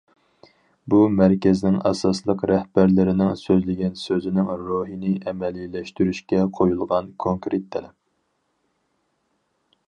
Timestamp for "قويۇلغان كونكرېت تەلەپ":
6.61-7.97